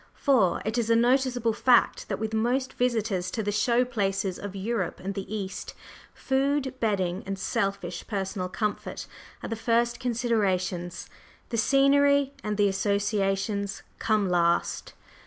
[0.15, 4.55] For it is a noticeable fact that with most visitors to the "show" places of
[4.55, 5.75] Europe and the East,
[6.15, 9.05] food, bedding and selfish personal comfort
[9.43, 11.07] are the first considerations,
[11.49, 14.93] the scenery and the associations come last.